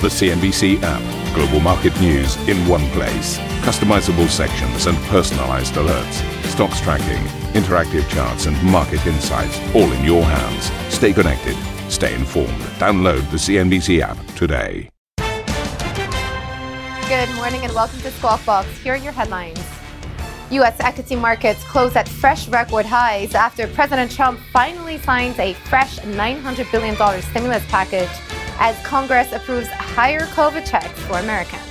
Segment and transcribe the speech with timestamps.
[0.00, 1.34] The CNBC app.
[1.34, 3.36] Global market news in one place.
[3.66, 6.22] Customizable sections and personalized alerts.
[6.44, 7.20] Stocks tracking,
[7.60, 10.70] interactive charts, and market insights all in your hands.
[10.94, 11.56] Stay connected.
[11.90, 12.60] Stay informed.
[12.78, 14.88] Download the CNBC app today.
[17.08, 18.68] Good morning and welcome to Squawk Box.
[18.78, 19.58] Here are your headlines.
[20.52, 20.76] U.S.
[20.78, 26.70] equity markets close at fresh record highs after President Trump finally signs a fresh $900
[26.70, 28.08] billion stimulus package
[28.58, 31.62] as Congress approves higher COVID checks for Americans.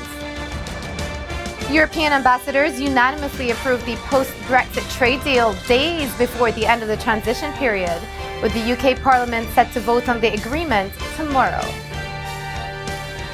[1.70, 6.96] European ambassadors unanimously approved the post Brexit trade deal days before the end of the
[6.98, 8.02] transition period,
[8.42, 11.62] with the UK Parliament set to vote on the agreement tomorrow.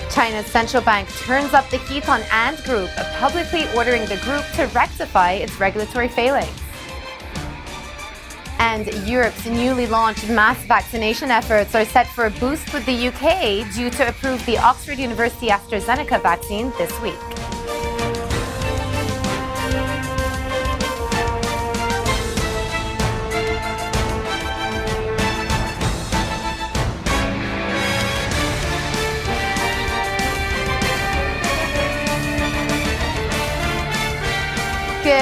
[0.09, 4.65] China's central bank turns up the heat on Ant Group, publicly ordering the group to
[4.73, 6.62] rectify its regulatory failings
[8.63, 13.69] and Europe's newly launched mass vaccination efforts are set for a boost with the UK
[13.73, 17.52] due to approve the Oxford University AstraZeneca vaccine this week.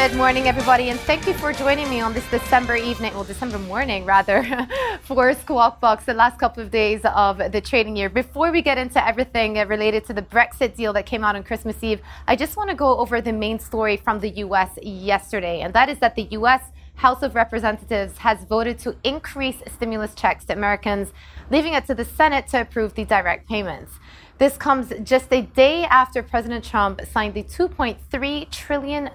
[0.02, 3.60] Good morning, everybody, and thank you for joining me on this December evening, or December
[3.60, 4.44] morning, rather,
[5.04, 8.10] for Squawk Box, the last couple of days of the trading year.
[8.10, 11.44] Before we get into everything uh, related to the Brexit deal that came out on
[11.44, 14.72] Christmas Eve, I just want to go over the main story from the U.S.
[14.82, 16.64] yesterday, and that is that the U.S.
[16.96, 21.14] House of Representatives has voted to increase stimulus checks to Americans,
[21.52, 24.00] leaving it to the Senate to approve the direct payments.
[24.42, 29.12] This comes just a day after President Trump signed the $2.3 trillion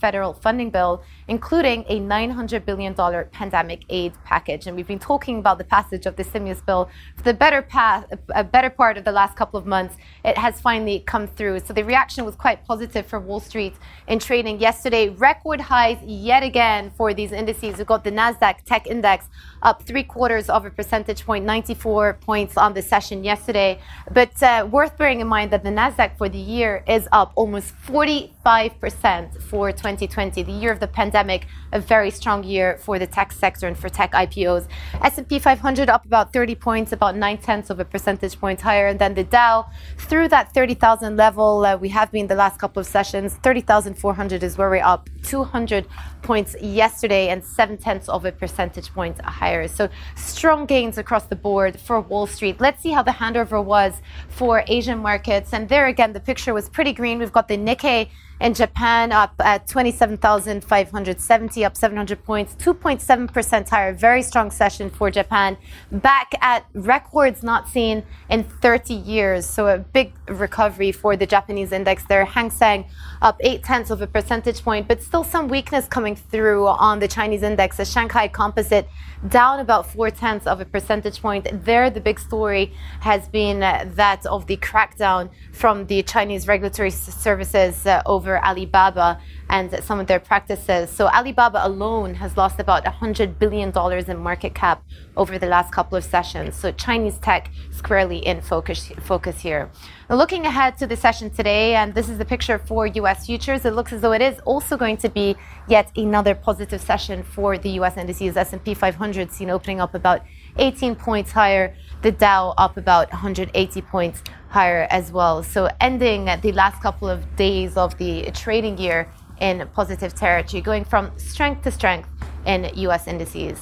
[0.00, 2.94] federal funding bill, including a $900 billion
[3.30, 4.66] pandemic aid package.
[4.66, 8.06] And we've been talking about the passage of the stimulus bill for the better, path,
[8.52, 9.96] better part of the last couple of months.
[10.24, 11.60] It has finally come through.
[11.60, 13.74] So the reaction was quite positive for Wall Street
[14.08, 15.10] in trading yesterday.
[15.10, 17.76] Record highs yet again for these indices.
[17.76, 19.28] We've got the NASDAQ Tech Index
[19.60, 23.78] up three quarters of a percentage point, 94 points on the session yesterday.
[24.10, 27.32] But uh, uh, worth bearing in mind that the Nasdaq for the year is up
[27.34, 33.06] almost 45% for 2020, the year of the pandemic, a very strong year for the
[33.06, 34.68] tech sector and for tech IPOs.
[35.02, 38.98] S&P 500 up about 30 points, about nine tenths of a percentage point higher, and
[38.98, 39.66] then the Dow
[39.98, 41.64] through that 30,000 level.
[41.64, 43.34] Uh, we have been the last couple of sessions.
[43.42, 45.86] 30,400 is where we're up 200
[46.22, 49.66] points yesterday and seven tenths of a percentage point higher.
[49.66, 52.60] So strong gains across the board for Wall Street.
[52.60, 55.52] Let's see how the handover was for Asian markets.
[55.52, 57.18] And there again, the picture was pretty green.
[57.18, 63.92] We've got the Nikkei in Japan up at 27,570, up 700 points, 2.7% higher.
[63.92, 65.56] Very strong session for Japan.
[65.90, 69.46] Back at records not seen in 30 years.
[69.46, 72.24] So a big recovery for the Japanese index there.
[72.24, 72.86] Hang Seng
[73.22, 77.08] up 8 tenths of a percentage point, but still some weakness coming through on the
[77.08, 77.76] Chinese index.
[77.76, 78.88] The Shanghai Composite
[79.28, 81.46] down about 4 tenths of a percentage point.
[81.64, 86.90] There, the big story has been uh, that of the crackdown from the Chinese regulatory
[86.90, 90.90] services uh, over Alibaba and some of their practices.
[90.90, 93.72] So Alibaba alone has lost about $100 billion
[94.10, 94.82] in market cap
[95.16, 96.56] over the last couple of sessions.
[96.56, 99.70] So Chinese tech squarely in focus, focus here.
[100.08, 103.64] Now looking ahead to the session today, and this is the picture for US futures,
[103.64, 105.36] it looks as though it is also going to be
[105.68, 108.36] yet another positive session for the US indices.
[108.36, 110.22] S&P 500 seen opening up about
[110.56, 115.42] 18 points higher, the Dow up about 180 points higher as well.
[115.42, 119.08] So ending the last couple of days of the trading year
[119.40, 122.10] in positive territory, going from strength to strength
[122.44, 123.58] in US indices.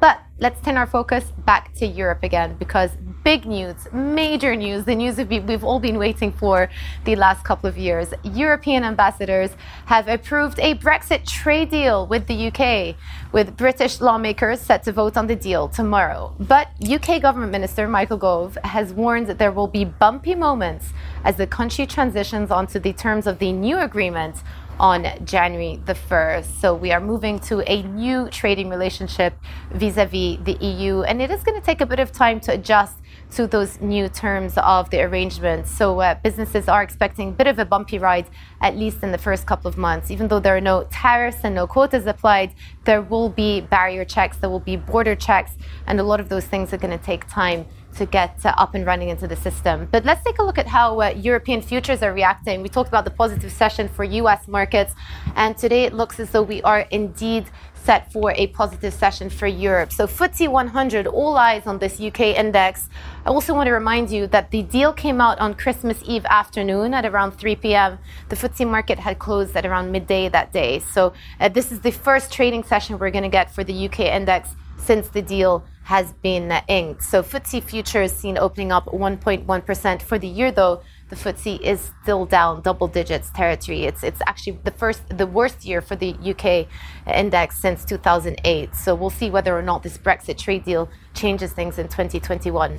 [0.00, 2.90] But let's turn our focus back to Europe again because
[3.24, 6.70] big news, major news, the news we've all been waiting for
[7.04, 8.14] the last couple of years.
[8.22, 9.50] European ambassadors
[9.86, 12.94] have approved a Brexit trade deal with the UK,
[13.32, 16.32] with British lawmakers set to vote on the deal tomorrow.
[16.38, 20.92] But UK Government Minister Michael Gove has warned that there will be bumpy moments
[21.24, 24.36] as the country transitions onto the terms of the new agreement
[24.80, 26.60] on January the 1st.
[26.60, 29.34] So we are moving to a new trading relationship
[29.72, 32.40] vis a vis the EU, and it is going to take a bit of time
[32.40, 32.94] to adjust
[33.32, 35.66] to those new terms of the arrangement.
[35.66, 38.26] So uh, businesses are expecting a bit of a bumpy ride,
[38.60, 40.10] at least in the first couple of months.
[40.10, 42.54] Even though there are no tariffs and no quotas applied,
[42.84, 45.52] there will be barrier checks, there will be border checks,
[45.86, 47.66] and a lot of those things are going to take time
[47.98, 49.88] to get uh, up and running into the system.
[49.90, 52.62] But let's take a look at how uh, European futures are reacting.
[52.62, 54.94] We talked about the positive session for US markets,
[55.36, 57.44] and today it looks as though we are indeed
[57.88, 59.92] set for a positive session for Europe.
[59.92, 62.88] So FTSE 100, all eyes on this UK index.
[63.24, 66.92] I also want to remind you that the deal came out on Christmas Eve afternoon
[66.92, 67.98] at around 3 p.m.
[68.28, 70.80] The FTSE market had closed at around midday that day.
[70.80, 74.00] So uh, this is the first trading session we're going to get for the UK
[74.00, 77.02] index since the deal has been inked.
[77.02, 82.26] So FTSE futures seen opening up 1.1% for the year, though the FTSE is still
[82.26, 83.84] down double digits territory.
[83.84, 86.68] It's it's actually the first the worst year for the UK
[87.14, 88.74] index since 2008.
[88.74, 92.78] So we'll see whether or not this Brexit trade deal changes things in 2021.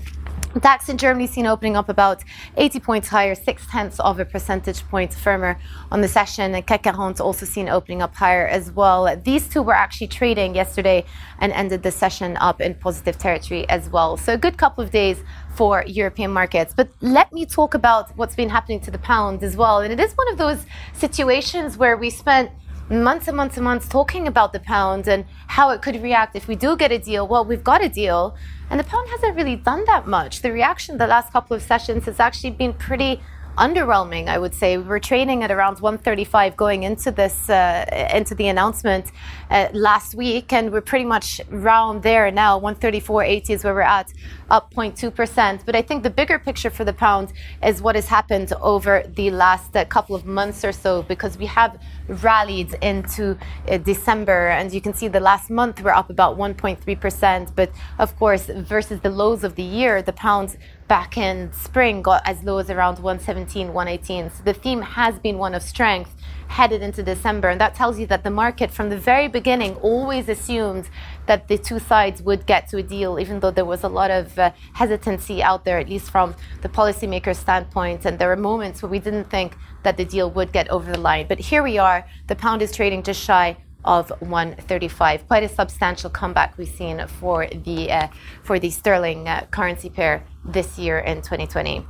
[0.57, 2.23] DAX in Germany seen opening up about
[2.57, 5.59] 80 points higher, six tenths of a percentage point firmer
[5.91, 6.55] on the session.
[6.55, 9.15] And CAC 40 also seen opening up higher as well.
[9.23, 11.05] These two were actually trading yesterday
[11.39, 14.17] and ended the session up in positive territory as well.
[14.17, 15.21] So a good couple of days
[15.53, 16.73] for European markets.
[16.75, 19.81] But let me talk about what's been happening to the pound as well.
[19.81, 22.49] And it is one of those situations where we spent
[22.89, 26.47] months and months and months talking about the pound and how it could react if
[26.47, 27.27] we do get a deal.
[27.27, 28.35] Well, we've got a deal,
[28.69, 30.41] and the pound hasn't really done that much.
[30.41, 33.21] The reaction the last couple of sessions has actually been pretty
[33.59, 34.77] underwhelming, I would say.
[34.77, 39.11] We were trading at around 135 going into this uh, into the announcement
[39.49, 42.59] uh, last week, and we're pretty much round there now.
[42.59, 44.11] 134.80 is where we're at,
[44.49, 45.65] up 0.2%.
[45.65, 47.33] But I think the bigger picture for the pound
[47.63, 51.45] is what has happened over the last uh, couple of months or so, because we
[51.47, 56.37] have rallied into uh, December, and you can see the last month we're up about
[56.37, 57.55] 1.3%.
[57.55, 60.57] But of course, versus the lows of the year, the pound
[60.89, 64.31] back in spring got as low as around 117, 118.
[64.31, 66.13] So the theme has been one of strength
[66.49, 67.47] headed into December.
[67.49, 70.89] And that tells you that the market from the very beginning always assumed
[71.27, 74.09] that the two sides would get to a deal, even though there was a lot
[74.09, 78.05] of uh, hesitancy out there, at least from the policymaker standpoint.
[78.05, 80.99] And there were moments where we didn't think that the deal would get over the
[80.99, 81.27] line.
[81.29, 82.03] But here we are.
[82.25, 85.27] The pound is trading just shy of 135.
[85.27, 88.07] Quite a substantial comeback we've seen for the uh,
[88.43, 91.85] for the sterling uh, currency pair this year in 2020.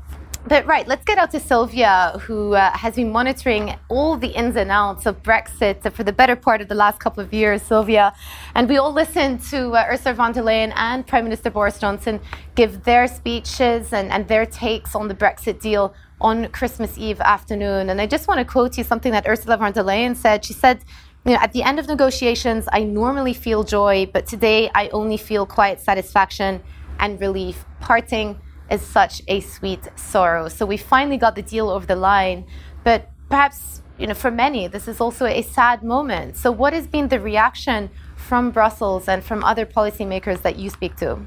[0.47, 4.55] But right, let's get out to Sylvia, who uh, has been monitoring all the ins
[4.55, 8.13] and outs of Brexit for the better part of the last couple of years, Sylvia.
[8.55, 12.21] And we all listened to uh, Ursula von der Leyen and Prime Minister Boris Johnson
[12.55, 17.89] give their speeches and, and their takes on the Brexit deal on Christmas Eve afternoon.
[17.89, 20.45] And I just want to quote you something that Ursula von der Leyen said.
[20.45, 20.79] She said,
[21.29, 25.15] you know, at the end of negotiations, I normally feel joy, but today I only
[25.15, 26.63] feel quiet satisfaction
[26.99, 27.65] and relief.
[27.79, 28.41] Parting
[28.71, 30.49] is such a sweet sorrow.
[30.49, 32.47] So we finally got the deal over the line,
[32.83, 36.37] but perhaps you know, for many, this is also a sad moment.
[36.37, 40.95] So, what has been the reaction from Brussels and from other policymakers that you speak
[40.97, 41.19] to?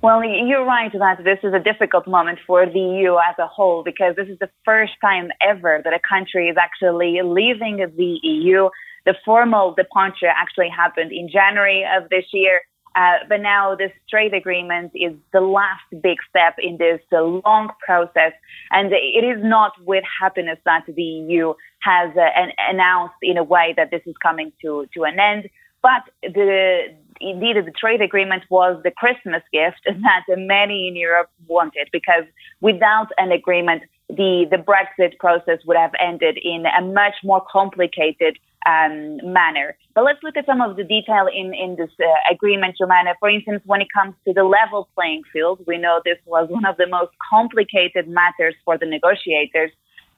[0.00, 3.82] Well, you're right that this is a difficult moment for the EU as a whole
[3.82, 8.68] because this is the first time ever that a country is actually leaving the EU.
[9.06, 12.60] The formal departure actually happened in January of this year.
[12.94, 17.70] Uh, but now this trade agreement is the last big step in this uh, long
[17.84, 18.32] process.
[18.70, 23.44] And it is not with happiness that the EU has uh, an, announced in a
[23.44, 25.48] way that this is coming to, to an end.
[25.82, 31.88] But the, indeed, the trade agreement was the Christmas gift that many in Europe wanted
[31.92, 32.24] because
[32.60, 38.38] without an agreement, the, the Brexit process would have ended in a much more complicated
[38.66, 39.76] um, manner.
[39.94, 43.14] But let's look at some of the detail in, in this uh, agreement, Joanna.
[43.20, 46.64] For instance, when it comes to the level playing field, we know this was one
[46.64, 49.70] of the most complicated matters for the negotiators.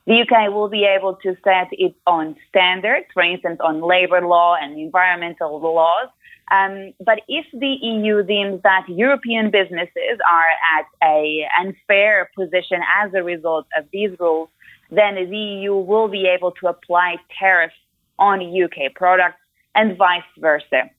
[0.07, 4.57] The UK will be able to set its own standards, for instance, on labor law
[4.61, 6.09] and environmental laws.
[6.51, 13.13] Um, but if the EU deems that European businesses are at a unfair position as
[13.15, 14.49] a result of these rules,
[14.91, 17.75] then the EU will be able to apply tariffs
[18.19, 19.39] on UK products
[19.75, 20.91] and vice versa.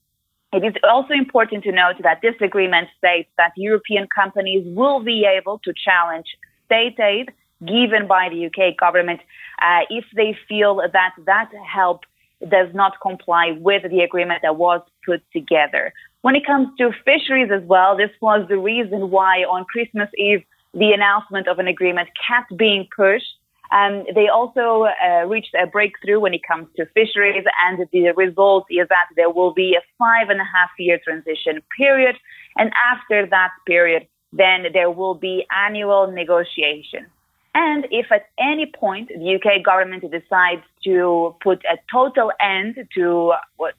[0.53, 5.25] It is also important to note that this agreement states that European companies will be
[5.25, 6.27] able to challenge
[6.65, 7.31] state aid
[7.65, 9.19] given by the UK government
[9.61, 12.01] uh, if they feel that that help
[12.49, 15.93] does not comply with the agreement that was put together.
[16.21, 20.43] When it comes to fisheries as well, this was the reason why on Christmas Eve,
[20.73, 23.37] the announcement of an agreement kept being pushed.
[23.71, 28.65] Um, they also uh, reached a breakthrough when it comes to fisheries, and the result
[28.69, 32.15] is that there will be a five and a half year transition period.
[32.57, 37.07] And after that period, then there will be annual negotiations.
[37.53, 43.33] And if at any point the UK government decides to put a total end to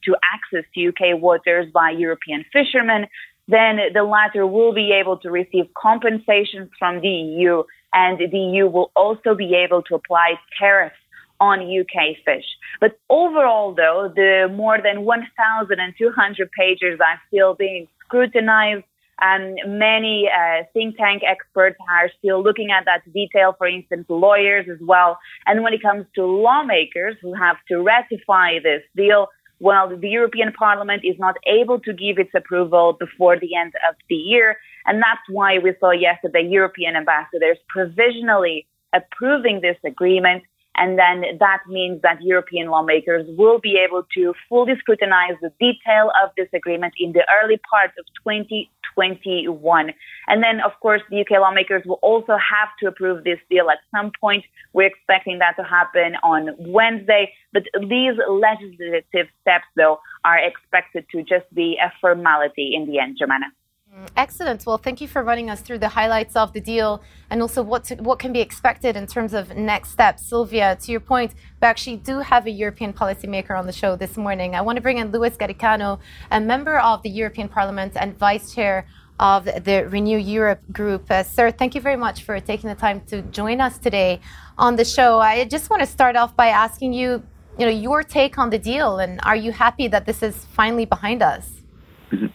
[0.05, 3.07] to access to UK waters by European fishermen,
[3.49, 7.63] then the latter will be able to receive compensations from the EU,
[7.93, 10.97] and the EU will also be able to apply tariffs
[11.41, 12.45] on UK fish.
[12.81, 18.85] But overall, though, the more than 1,200 pages are still being scrutinized.
[19.21, 24.67] And many uh, think tank experts are still looking at that detail, for instance, lawyers
[24.71, 25.19] as well.
[25.47, 29.29] And when it comes to lawmakers who have to ratify this deal,
[29.61, 33.95] well, the European Parliament is not able to give its approval before the end of
[34.09, 34.57] the year.
[34.87, 40.43] And that's why we saw yesterday European ambassadors provisionally approving this agreement.
[40.77, 46.11] And then that means that European lawmakers will be able to fully scrutinize the detail
[46.23, 49.93] of this agreement in the early part of 2021.
[50.29, 53.79] And then, of course, the UK lawmakers will also have to approve this deal at
[53.95, 54.45] some point.
[54.73, 57.33] We're expecting that to happen on Wednesday.
[57.53, 63.19] But these legislative steps, though, are expected to just be a formality in the end,
[63.21, 63.53] Joumanna.
[64.17, 64.65] Excellent.
[64.65, 67.85] Well, thank you for running us through the highlights of the deal and also what
[67.85, 70.27] to, what can be expected in terms of next steps.
[70.27, 74.17] Sylvia, to your point, we actually do have a European policymaker on the show this
[74.17, 74.55] morning.
[74.55, 75.99] I want to bring in Luis Garicano,
[76.31, 78.87] a member of the European Parliament and vice chair
[79.21, 81.11] of the Renew Europe group.
[81.11, 84.21] Uh, sir, thank you very much for taking the time to join us today
[84.57, 85.19] on the show.
[85.19, 87.23] I just want to start off by asking you,
[87.59, 90.87] you know, your take on the deal and are you happy that this is finally
[90.87, 91.62] behind us?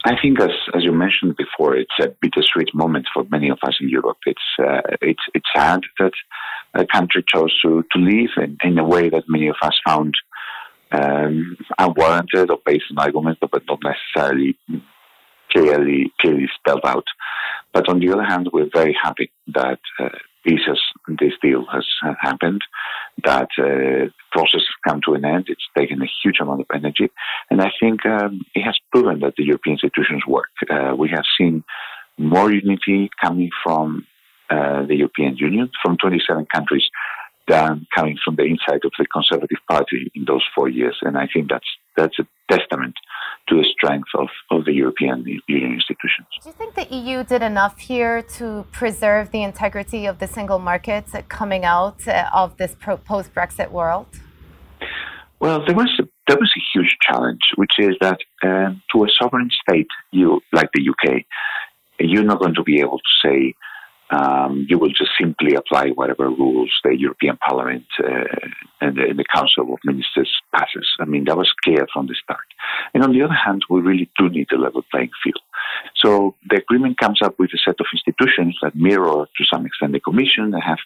[0.05, 3.77] I think, as as you mentioned before, it's a bittersweet moment for many of us
[3.79, 4.17] in Europe.
[4.25, 6.13] It's uh, it's it's sad that
[6.73, 10.15] a country chose to to leave in, in a way that many of us found
[10.91, 14.57] um, unwarranted or based on arguments, but not necessarily
[15.51, 17.05] clearly clearly spelled out.
[17.73, 20.09] But on the other hand, we're very happy that uh,
[20.45, 20.79] this has,
[21.19, 21.85] this deal has
[22.19, 22.61] happened,
[23.23, 25.45] that uh, process has come to an end.
[25.47, 27.09] It's taken a huge amount of energy,
[27.49, 30.49] and I think um, it has proven that the European institutions work.
[30.69, 31.63] Uh, we have seen
[32.17, 34.05] more unity coming from
[34.49, 36.83] uh, the European Union, from 27 countries,
[37.47, 40.97] than coming from the inside of the Conservative Party in those four years.
[41.01, 42.95] And I think that's that's a testament
[43.47, 46.27] to the strength of, of the European Union institutions.
[46.43, 50.59] Do you think the EU did enough here to preserve the integrity of the single
[50.59, 52.75] market coming out uh, of this
[53.05, 54.07] post Brexit world?
[55.39, 59.07] Well, there was a, there was a huge challenge, which is that um, to a
[59.19, 61.23] sovereign state, you like the UK,
[61.99, 63.53] you're not going to be able to say
[64.09, 68.23] um, you will just simply apply whatever rules the European Parliament uh,
[68.79, 70.87] and, the, and, the, Council of Ministers passes.
[70.99, 72.45] I mean, that was clear from the start.
[72.93, 75.41] And on the other hand, we really do need a level playing field.
[75.95, 79.93] So the agreement comes up with a set of institutions that mirror to some extent
[79.93, 80.51] the Commission.
[80.51, 80.77] They have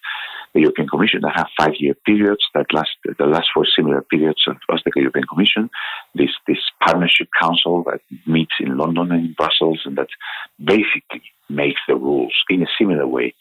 [0.53, 4.81] the European Commission that have five-year periods that last the last for similar periods as
[4.85, 5.69] the European Commission.
[6.15, 10.09] This this partnership council that meets in London and in Brussels and that
[10.63, 13.33] basically makes the rules in a similar way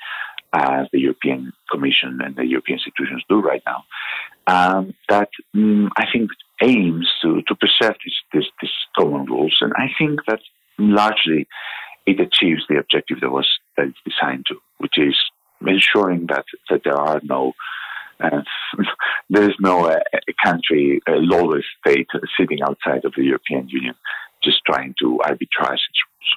[0.53, 3.85] as the European Commission and the European institutions do right now.
[4.47, 6.31] Um, that um, I think
[6.63, 10.41] aims to, to preserve these this, this common rules, and I think that
[10.79, 11.47] largely
[12.07, 15.17] it achieves the objective that was that it's designed to, which is
[15.67, 17.53] ensuring that that there are no
[18.21, 18.43] uh,
[19.31, 19.99] there is no uh,
[20.45, 22.09] country, a lawless state
[22.39, 23.95] sitting outside of the European Union,
[24.43, 26.31] just trying to arbitrage its rules.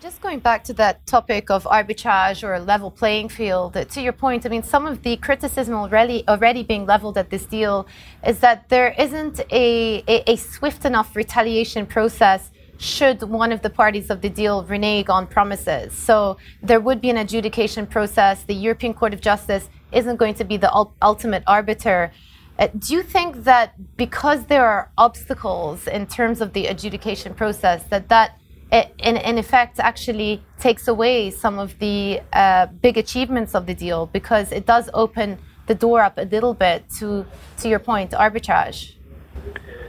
[0.00, 4.12] Just going back to that topic of arbitrage or a level playing field, to your
[4.12, 7.86] point, I mean, some of the criticism already already being leveled at this deal
[8.26, 12.50] is that there isn't a, a, a swift enough retaliation process
[12.82, 15.92] should one of the parties of the deal renege on promises.
[15.92, 18.42] So there would be an adjudication process.
[18.42, 22.12] The European Court of Justice isn't going to be the ul- ultimate arbiter.
[22.58, 27.84] Uh, do you think that because there are obstacles in terms of the adjudication process,
[27.84, 28.38] that that
[28.72, 34.06] in, in effect actually takes away some of the uh, big achievements of the deal
[34.06, 37.24] because it does open the door up a little bit to,
[37.58, 38.94] to your point, arbitrage?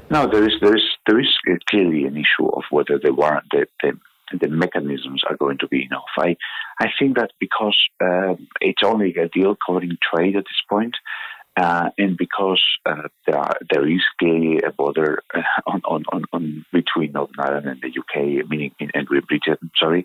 [0.10, 1.30] No, there is there is there is
[1.70, 3.94] clearly an issue of whether the warrant the, the,
[4.40, 6.12] the mechanisms are going to be enough.
[6.18, 6.36] I
[6.80, 10.96] I think that because uh, it's only a deal covering trade at this point,
[11.56, 16.24] uh, and because uh, there, are, there is clearly a border uh, on, on, on,
[16.34, 20.04] on, between Northern Ireland and the UK, meaning in and Great Britain, sorry,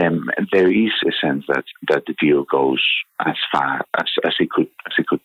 [0.00, 2.84] um, there is a sense that, that the deal goes
[3.24, 5.20] as far as, as it could as it could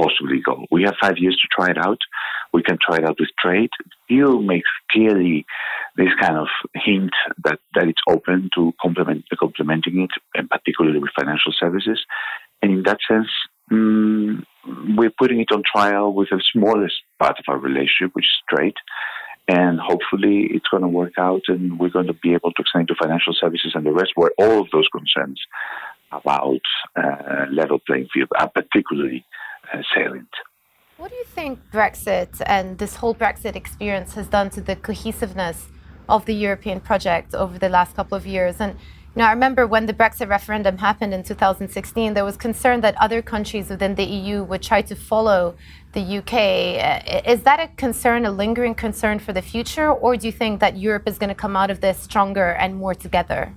[0.00, 0.64] possibly go.
[0.70, 1.98] We have five years to try it out.
[2.52, 3.70] We can try it out with trade.
[3.78, 5.46] The deal makes clearly
[5.96, 7.10] this kind of hint
[7.44, 12.00] that, that it's open to complement complementing it, and particularly with financial services.
[12.62, 13.28] And in that sense,
[13.70, 14.44] mm,
[14.96, 18.74] we're putting it on trial with the smallest part of our relationship, which is trade.
[19.48, 22.86] and hopefully it's going to work out and we're going to be able to extend
[22.88, 25.40] to financial services and the rest where all of those concerns
[26.12, 26.60] about
[26.96, 29.24] uh, level playing field are particularly
[29.94, 30.28] salient.
[30.96, 35.68] What do you think Brexit and this whole Brexit experience has done to the cohesiveness
[36.08, 38.56] of the European project over the last couple of years?
[38.60, 38.72] And
[39.14, 42.94] you know, I remember when the Brexit referendum happened in 2016, there was concern that
[43.00, 45.56] other countries within the EU would try to follow
[45.92, 46.34] the UK.
[46.34, 50.60] Uh, is that a concern, a lingering concern for the future, or do you think
[50.60, 53.54] that Europe is going to come out of this stronger and more together?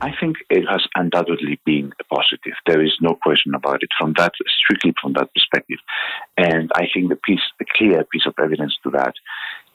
[0.00, 2.52] I think it has undoubtedly been a positive.
[2.66, 5.78] There is no question about it from that, strictly from that perspective.
[6.36, 9.14] And I think the piece, the clear piece of evidence to that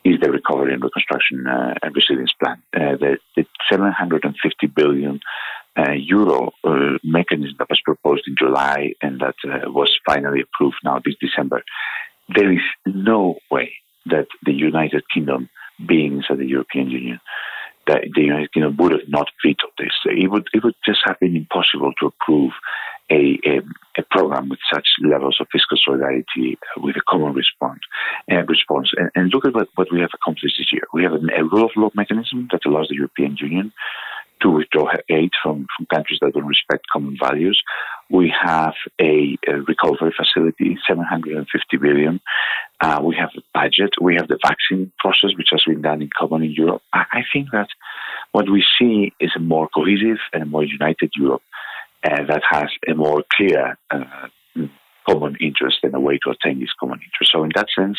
[0.04, 2.62] is the recovery and reconstruction uh, and resilience plan.
[2.74, 5.20] Uh, the, the 750 billion
[5.78, 10.78] uh, euro uh, mechanism that was proposed in July and that uh, was finally approved
[10.84, 11.64] now this December.
[12.36, 13.74] There is no way
[14.08, 15.50] that the United Kingdom,
[15.88, 17.20] being inside the European Union,
[17.88, 19.94] that the United Kingdom would have not vetoed this.
[20.06, 22.52] It would it would just have been impossible to approve
[23.12, 23.62] a, a,
[23.98, 27.82] a program with such levels of fiscal solidarity with a common response.
[28.32, 28.92] Uh, response.
[28.96, 30.84] And, and, look at what, what we have accomplished this year.
[30.94, 33.74] We have a, a rule of law mechanism that allows the European Union
[34.42, 37.62] to withdraw aid from, from countries that don't respect common values.
[38.10, 42.20] We have a, a recovery facility, 750 billion.
[42.80, 43.92] Uh, we have a budget.
[44.02, 46.82] We have the vaccine process, which has been done in common in Europe.
[46.94, 47.68] I, I think that
[48.32, 51.44] what we see is a more cohesive and a more united Europe
[52.04, 54.28] uh, that has a more clear uh,
[55.08, 57.32] common interest and a way to attain this common interest.
[57.32, 57.98] So, in that sense,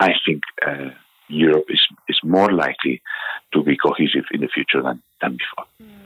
[0.00, 0.90] I think uh,
[1.28, 3.02] Europe is, is more likely
[3.52, 5.66] to be cohesive in the future than, than before.
[5.82, 6.04] Mm.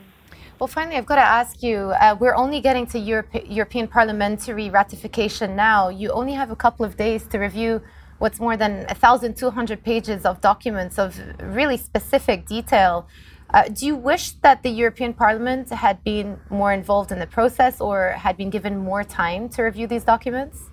[0.59, 4.69] Well, finally, I've got to ask you uh, we're only getting to Europe, European parliamentary
[4.69, 5.87] ratification now.
[5.87, 7.81] You only have a couple of days to review
[8.17, 13.07] what's more than 1,200 pages of documents of really specific detail.
[13.51, 17.79] Uh, do you wish that the European Parliament had been more involved in the process
[17.79, 20.69] or had been given more time to review these documents?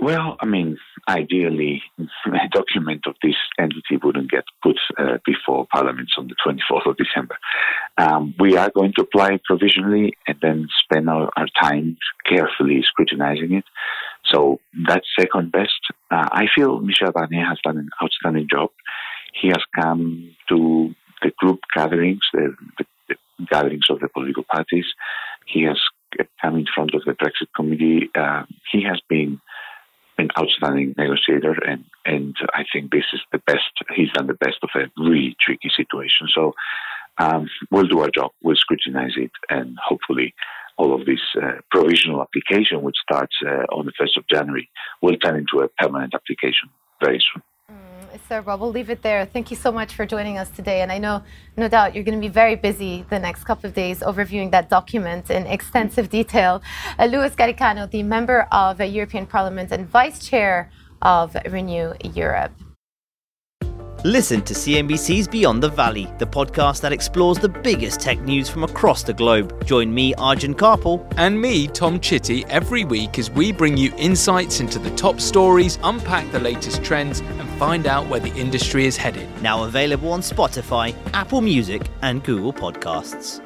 [0.00, 0.78] Well, I mean,
[1.08, 6.90] ideally, a document of this entity wouldn't get put uh, before Parliament on the 24th
[6.90, 7.36] of December.
[7.98, 13.52] Um, we are going to apply provisionally and then spend our, our time carefully scrutinizing
[13.54, 13.64] it.
[14.24, 15.80] So that's second best.
[16.10, 18.70] Uh, I feel Michel Barnier has done an outstanding job.
[19.40, 24.86] He has come to the group gatherings, the, the, the gatherings of the political parties.
[25.46, 25.78] He has
[26.42, 28.10] come in front of the Brexit committee.
[28.14, 29.40] Uh, he has been
[30.20, 33.72] an outstanding negotiator, and and I think this is the best.
[33.96, 36.28] He's done the best of a really tricky situation.
[36.34, 36.54] So
[37.18, 38.30] um, we'll do our job.
[38.42, 40.34] We'll scrutinize it, and hopefully.
[40.78, 44.70] All of this uh, provisional application, which starts uh, on the 1st of January,
[45.02, 46.70] will turn into a permanent application
[47.04, 47.42] very soon.
[48.28, 49.24] Sir Rob, we'll leave it there.
[49.26, 50.82] Thank you so much for joining us today.
[50.82, 51.22] And I know,
[51.56, 54.68] no doubt, you're going to be very busy the next couple of days overviewing that
[54.68, 56.62] document in extensive detail.
[56.98, 60.70] Uh, Luis Garicano, the member of the European Parliament and Vice Chair
[61.02, 62.52] of Renew Europe.
[64.04, 68.64] Listen to CNBC's Beyond the Valley, the podcast that explores the biggest tech news from
[68.64, 69.66] across the globe.
[69.66, 71.06] Join me, Arjun Kharpal.
[71.18, 75.78] And me, Tom Chitty, every week as we bring you insights into the top stories,
[75.82, 79.28] unpack the latest trends, and find out where the industry is headed.
[79.42, 83.38] Now available on Spotify, Apple Music, and Google Podcasts.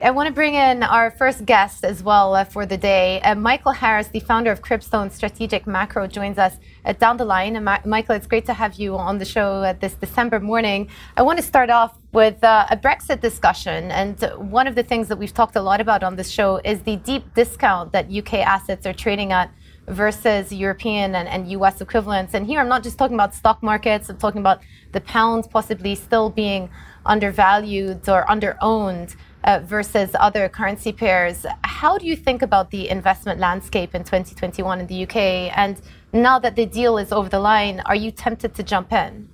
[0.00, 3.20] I want to bring in our first guest as well uh, for the day.
[3.20, 7.54] Uh, Michael Harris, the founder of Cribstone Strategic Macro, joins us uh, down the line.
[7.54, 10.88] And Ma- Michael, it's great to have you on the show this December morning.
[11.16, 13.92] I want to start off with uh, a Brexit discussion.
[13.92, 16.82] And one of the things that we've talked a lot about on this show is
[16.82, 19.48] the deep discount that UK assets are trading at
[19.86, 22.34] versus European and, and US equivalents.
[22.34, 24.60] And here I'm not just talking about stock markets, I'm talking about
[24.92, 26.70] the pound possibly still being
[27.06, 31.44] undervalued or underowned uh, versus other currency pairs.
[31.62, 35.16] How do you think about the investment landscape in 2021 in the UK?
[35.56, 35.80] And
[36.12, 39.28] now that the deal is over the line, are you tempted to jump in?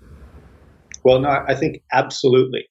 [1.05, 2.67] Well, no, I think absolutely.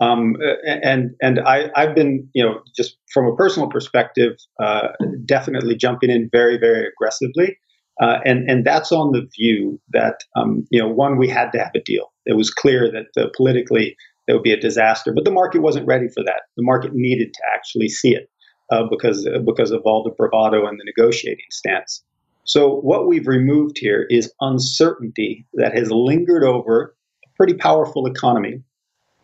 [0.00, 4.88] Um, and and I, have been, you know, just from a personal perspective, uh,
[5.24, 7.58] definitely jumping in very, very aggressively.
[8.00, 11.58] Uh, and and that's on the view that um, you know, one, we had to
[11.58, 12.12] have a deal.
[12.26, 15.12] It was clear that uh, politically that would be a disaster.
[15.12, 16.42] But the market wasn't ready for that.
[16.56, 18.30] The market needed to actually see it
[18.70, 22.02] uh, because uh, because of all the bravado and the negotiating stance.
[22.44, 26.94] So what we've removed here is uncertainty that has lingered over
[27.36, 28.62] pretty powerful economy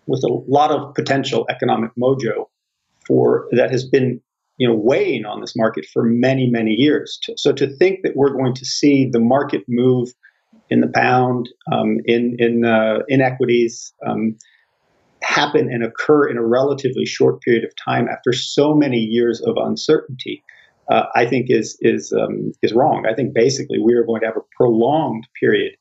[0.07, 2.47] with a lot of potential economic mojo
[3.07, 4.21] for that has been
[4.59, 7.19] you know weighing on this market for many many years.
[7.37, 10.11] So to think that we're going to see the market move
[10.69, 14.37] in the pound, um, in in uh, inequities um,
[15.23, 19.57] happen and occur in a relatively short period of time after so many years of
[19.57, 20.43] uncertainty,
[20.91, 23.07] uh, I think is is um, is wrong.
[23.09, 25.73] I think basically we are going to have a prolonged period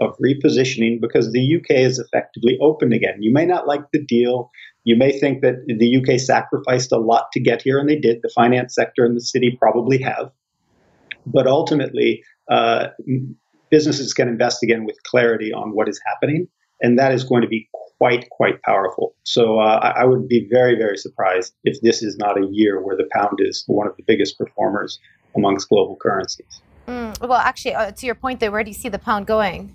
[0.00, 3.16] of repositioning because the UK is effectively open again.
[3.20, 4.50] You may not like the deal.
[4.84, 8.20] You may think that the UK sacrificed a lot to get here, and they did.
[8.22, 10.30] The finance sector and the city probably have.
[11.26, 12.88] But ultimately, uh,
[13.70, 16.48] businesses can invest again with clarity on what is happening,
[16.80, 19.14] and that is going to be quite, quite powerful.
[19.24, 22.82] So uh, I, I would be very, very surprised if this is not a year
[22.82, 25.00] where the pound is one of the biggest performers
[25.34, 26.60] amongst global currencies.
[26.86, 29.74] Mm, well, actually, uh, to your point, there, where do you see the pound going?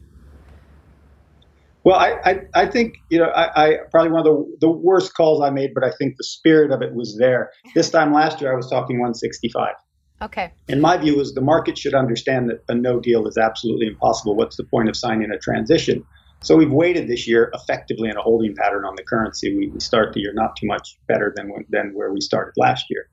[1.84, 5.16] Well, I, I, I, think, you know, I, I, probably one of the, the worst
[5.16, 7.52] calls I made, but I think the spirit of it was there.
[7.74, 9.74] This time last year, I was talking 165.
[10.22, 10.52] Okay.
[10.70, 14.36] And my view is the market should understand that a no deal is absolutely impossible.
[14.36, 16.06] What's the point of signing a transition?
[16.44, 19.56] So we've waited this year effectively in a holding pattern on the currency.
[19.56, 22.86] We, we start the year not too much better than than where we started last
[22.90, 23.08] year.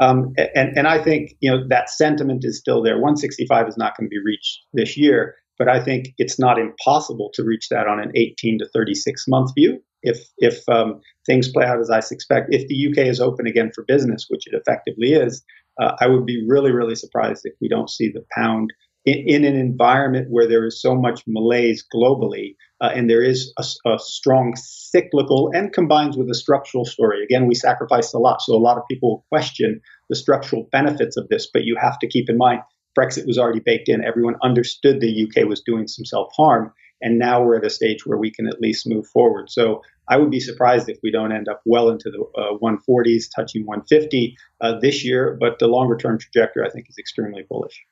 [0.00, 2.94] Um, and, and I think you know that sentiment is still there.
[2.94, 7.30] 165 is not going to be reached this year, but I think it's not impossible
[7.34, 9.80] to reach that on an 18 to 36 month view.
[10.02, 13.70] If if um, things play out as I suspect, if the UK is open again
[13.74, 15.42] for business, which it effectively is,
[15.80, 18.72] uh, I would be really really surprised if we don't see the pound
[19.04, 23.52] in, in an environment where there is so much malaise globally uh, and there is
[23.58, 27.22] a, a, strong cyclical and combines with a structural story.
[27.22, 31.28] Again, we sacrificed a lot, so a lot of people question the structural benefits of
[31.28, 32.60] this, but you have to keep in mind
[32.98, 34.04] Brexit was already baked in.
[34.04, 38.06] Everyone understood the UK was doing some self harm, and now we're at a stage
[38.06, 39.50] where we can at least move forward.
[39.50, 43.24] So I would be surprised if we don't end up well into the uh, 140s,
[43.34, 47.84] touching 150 uh, this year, but the longer term trajectory I think is extremely bullish.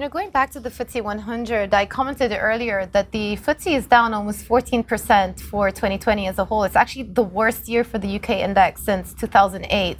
[0.00, 3.86] You know, going back to the FTSE 100, I commented earlier that the FTSE is
[3.86, 6.64] down almost 14% for 2020 as a whole.
[6.64, 9.98] It's actually the worst year for the UK index since 2008.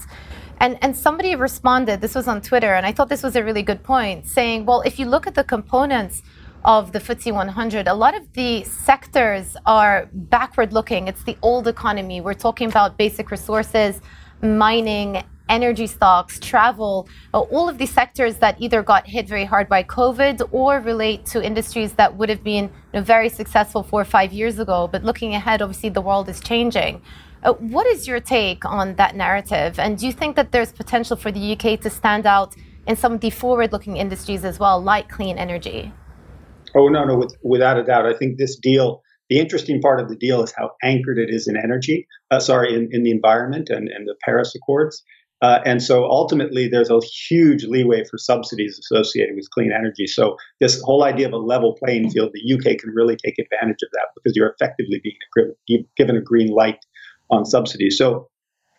[0.60, 3.62] And, and somebody responded, this was on Twitter, and I thought this was a really
[3.62, 6.22] good point, saying, well, if you look at the components
[6.66, 11.08] of the FTSE 100, a lot of the sectors are backward looking.
[11.08, 12.20] It's the old economy.
[12.20, 14.02] We're talking about basic resources,
[14.42, 19.68] mining, energy stocks, travel, uh, all of these sectors that either got hit very hard
[19.68, 24.00] by COVID or relate to industries that would have been you know, very successful four
[24.02, 24.86] or five years ago.
[24.86, 27.02] But looking ahead, obviously, the world is changing.
[27.42, 29.78] Uh, what is your take on that narrative?
[29.78, 32.54] And do you think that there's potential for the UK to stand out
[32.86, 35.92] in some of the forward looking industries as well, like clean energy?
[36.76, 38.06] Oh, no, no, with, without a doubt.
[38.06, 41.46] I think this deal the interesting part of the deal is how anchored it is
[41.46, 45.04] in energy, uh, sorry, in, in the environment and, and the Paris Accords.
[45.40, 50.06] Uh, and so ultimately, there's a huge leeway for subsidies associated with clean energy.
[50.06, 53.78] So, this whole idea of a level playing field, the UK can really take advantage
[53.82, 56.84] of that because you're effectively being given a green light
[57.30, 57.96] on subsidies.
[57.98, 58.28] So,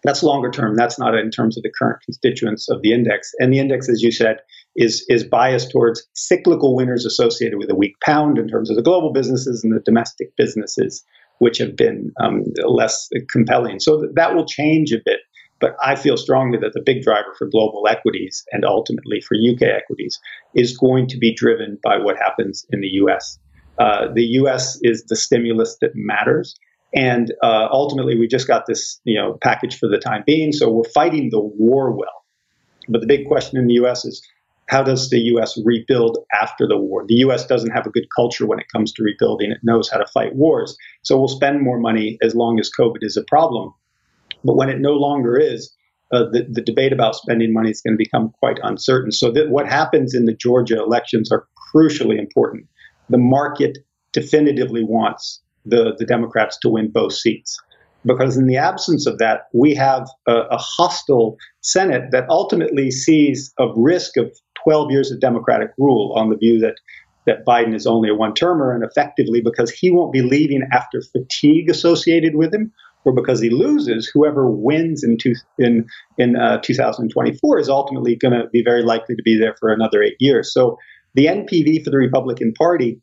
[0.03, 0.75] that's longer term.
[0.75, 3.31] That's not in terms of the current constituents of the index.
[3.37, 4.37] And the index, as you said,
[4.75, 8.81] is, is biased towards cyclical winners associated with a weak pound in terms of the
[8.81, 11.03] global businesses and the domestic businesses,
[11.37, 13.79] which have been um, less compelling.
[13.79, 15.19] So, that will change a bit
[15.61, 19.61] but I feel strongly that the big driver for global equities and ultimately for UK
[19.61, 20.19] equities
[20.55, 23.37] is going to be driven by what happens in the US.
[23.77, 26.55] Uh, the US is the stimulus that matters.
[26.93, 30.51] And uh, ultimately, we just got this you know, package for the time being.
[30.51, 32.25] So we're fighting the war well.
[32.89, 34.21] But the big question in the US is
[34.67, 37.03] how does the US rebuild after the war?
[37.05, 39.97] The US doesn't have a good culture when it comes to rebuilding, it knows how
[39.97, 40.77] to fight wars.
[41.03, 43.73] So we'll spend more money as long as COVID is a problem.
[44.43, 45.75] But when it no longer is,
[46.13, 49.11] uh, the, the debate about spending money is going to become quite uncertain.
[49.11, 52.65] So that what happens in the Georgia elections are crucially important.
[53.09, 53.77] The market
[54.13, 57.57] definitively wants the, the Democrats to win both seats.
[58.05, 63.53] Because in the absence of that, we have a, a hostile Senate that ultimately sees
[63.59, 64.31] a risk of
[64.63, 66.75] 12 years of Democratic rule on the view that
[67.27, 71.03] that Biden is only a one termer and effectively because he won't be leaving after
[71.03, 72.71] fatigue associated with him
[73.03, 75.85] or because he loses, whoever wins in two, in
[76.17, 80.01] in uh, 2024 is ultimately going to be very likely to be there for another
[80.01, 80.53] eight years.
[80.53, 80.77] So
[81.15, 83.01] the NPV for the Republican Party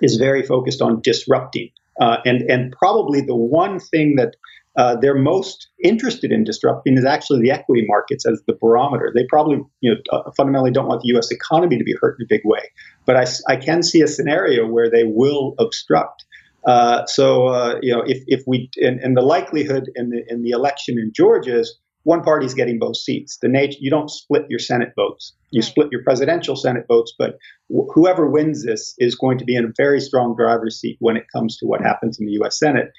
[0.00, 4.34] is very focused on disrupting, uh, and and probably the one thing that
[4.76, 9.12] uh, they're most interested in disrupting is actually the equity markets as the barometer.
[9.14, 11.30] They probably, you know, uh, fundamentally don't want the U.S.
[11.30, 12.70] economy to be hurt in a big way,
[13.04, 16.24] but I, I can see a scenario where they will obstruct.
[16.66, 20.42] Uh, so uh, you know, if, if we and, and, the likelihood in the in
[20.42, 23.38] the election in Georgia is one party's getting both seats.
[23.40, 25.34] The nature you don't split your Senate votes.
[25.50, 25.68] You right.
[25.68, 27.38] split your presidential Senate votes, but
[27.68, 31.16] wh- whoever wins this is going to be in a very strong driver's seat when
[31.16, 32.58] it comes to what happens in the U.S.
[32.58, 32.90] Senate.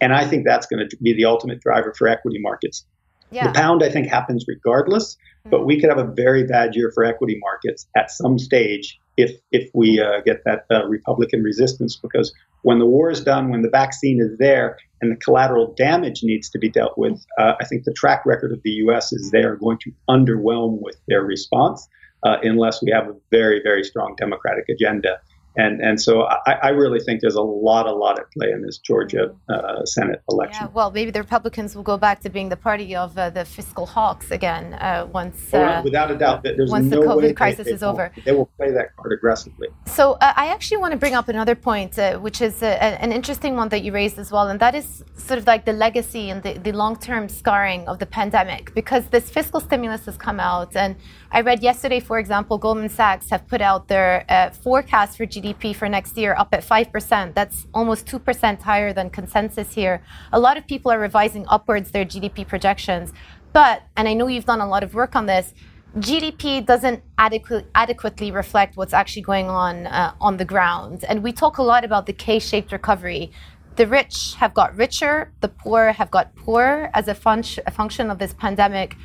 [0.00, 2.84] And I think that's going to be the ultimate driver for equity markets.
[3.30, 3.46] Yeah.
[3.46, 5.50] The pound, I think, happens regardless, mm-hmm.
[5.50, 9.32] but we could have a very bad year for equity markets at some stage if
[9.52, 11.96] if we uh, get that uh, Republican resistance.
[11.96, 16.20] Because when the war is done, when the vaccine is there, and the collateral damage
[16.22, 19.12] needs to be dealt with, uh, I think the track record of the U.S.
[19.12, 21.88] is they are going to underwhelm with their response
[22.24, 25.18] uh, unless we have a very very strong democratic agenda
[25.56, 28.62] and and so I, I, really think there's a lot a lot at play in
[28.62, 30.66] this Georgia uh, Senate election.
[30.66, 33.44] Yeah, well, maybe the Republicans will go back to being the party of uh, the
[33.44, 35.50] fiscal hawks again uh, once.
[35.52, 38.32] Oh, without a doubt, there's once no the COVID crisis they, they is over, they
[38.32, 39.68] will play that card aggressively.
[39.86, 43.12] So uh, I actually want to bring up another point, uh, which is uh, an
[43.12, 46.30] interesting one that you raised as well, and that is sort of like the legacy
[46.30, 50.76] and the, the long-term scarring of the pandemic, because this fiscal stimulus has come out,
[50.76, 50.94] and
[51.32, 54.24] I read yesterday, for example, Goldman Sachs have put out their
[54.62, 55.39] forecast for GDP
[55.74, 57.34] for next year up at 5%.
[57.34, 60.02] That's almost 2% higher than consensus here.
[60.32, 63.12] A lot of people are revising upwards their GDP projections.
[63.52, 65.54] But, and I know you've done a lot of work on this,
[65.98, 71.04] GDP doesn't adequately, adequately reflect what's actually going on uh, on the ground.
[71.08, 73.32] And we talk a lot about the K shaped recovery.
[73.76, 78.10] The rich have got richer, the poor have got poorer as a, fun- a function
[78.10, 78.96] of this pandemic.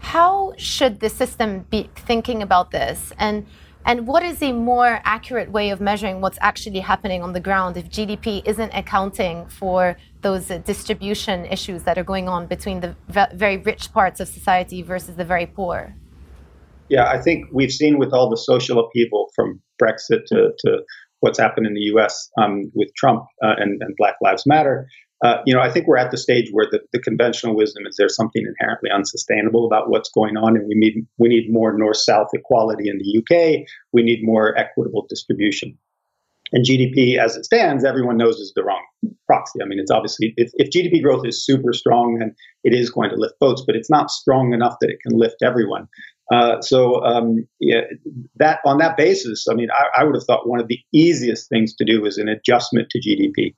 [0.00, 3.12] How should the system be thinking about this?
[3.18, 3.46] And
[3.84, 7.76] and what is a more accurate way of measuring what's actually happening on the ground
[7.76, 12.94] if GDP isn't accounting for those uh, distribution issues that are going on between the
[13.34, 15.94] very rich parts of society versus the very poor?
[16.88, 20.82] Yeah, I think we've seen with all the social upheaval from Brexit to, to
[21.20, 24.86] what's happened in the US um, with Trump uh, and, and Black Lives Matter
[25.22, 27.94] uh, you know, I think we're at the stage where the, the conventional wisdom is
[27.96, 32.28] there's something inherently unsustainable about what's going on, and we need we need more north-south
[32.34, 33.66] equality in the UK.
[33.92, 35.78] We need more equitable distribution.
[36.54, 38.82] And GDP, as it stands, everyone knows is the wrong
[39.26, 39.60] proxy.
[39.62, 43.08] I mean, it's obviously if, if GDP growth is super strong, then it is going
[43.10, 45.88] to lift boats, but it's not strong enough that it can lift everyone.
[46.30, 47.82] Uh, so um, yeah,
[48.36, 51.48] that on that basis, I mean, I, I would have thought one of the easiest
[51.48, 53.54] things to do is an adjustment to GDP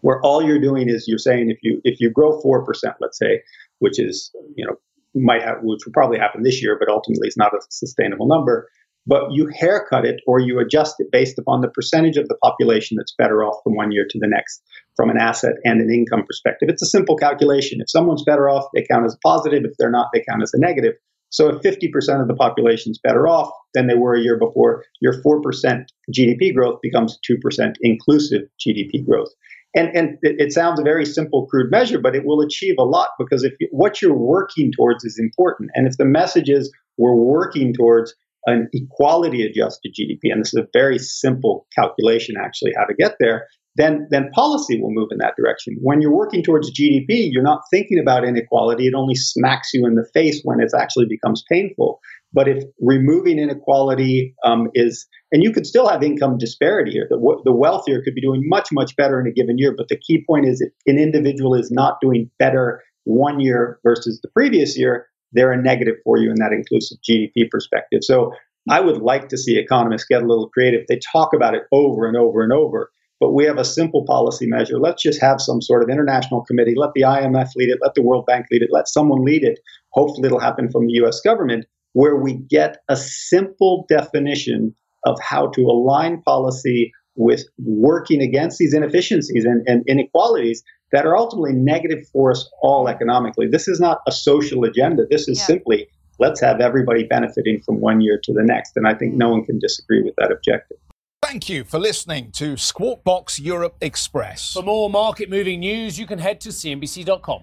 [0.00, 3.18] where all you're doing is you're saying if you if you grow four percent, let's
[3.18, 3.42] say,
[3.78, 4.76] which is you know
[5.14, 8.68] might have which will probably happen this year, but ultimately it's not a sustainable number.
[9.06, 12.98] But you haircut it or you adjust it based upon the percentage of the population
[12.98, 14.62] that's better off from one year to the next
[14.96, 16.68] from an asset and an income perspective.
[16.68, 17.80] It's a simple calculation.
[17.80, 19.64] If someone's better off, they count as a positive.
[19.64, 20.94] If they're not, they count as a negative.
[21.30, 24.84] So if 50% of the population is better off than they were a year before,
[25.00, 29.28] your 4% GDP growth becomes 2% inclusive GDP growth.
[29.74, 32.84] And, and it, it, sounds a very simple, crude measure, but it will achieve a
[32.84, 35.70] lot because if you, what you're working towards is important.
[35.74, 38.14] And if the message is we're working towards
[38.46, 43.16] an equality adjusted GDP, and this is a very simple calculation actually how to get
[43.20, 45.76] there, then, then policy will move in that direction.
[45.80, 48.88] When you're working towards GDP, you're not thinking about inequality.
[48.88, 52.00] It only smacks you in the face when it actually becomes painful.
[52.32, 57.18] But if removing inequality um, is, and you could still have income disparity here, the,
[57.44, 59.74] the wealthier could be doing much, much better in a given year.
[59.76, 64.20] But the key point is if an individual is not doing better one year versus
[64.22, 68.00] the previous year, they're a negative for you in that inclusive GDP perspective.
[68.02, 68.32] So
[68.70, 70.86] I would like to see economists get a little creative.
[70.88, 74.46] They talk about it over and over and over, but we have a simple policy
[74.46, 74.78] measure.
[74.78, 76.74] Let's just have some sort of international committee.
[76.76, 77.78] Let the IMF lead it.
[77.82, 78.70] Let the World Bank lead it.
[78.70, 79.58] Let someone lead it.
[79.92, 84.74] Hopefully, it'll happen from the US government where we get a simple definition
[85.04, 91.16] of how to align policy with working against these inefficiencies and, and, inequalities that are
[91.16, 93.48] ultimately negative for us all economically.
[93.48, 95.04] This is not a social agenda.
[95.10, 95.46] This is yeah.
[95.46, 98.76] simply let's have everybody benefiting from one year to the next.
[98.76, 99.18] And I think mm.
[99.18, 100.78] no one can disagree with that objective.
[101.22, 104.52] Thank you for listening to Squawk Box Europe Express.
[104.52, 107.42] For more market moving news, you can head to CNBC.com.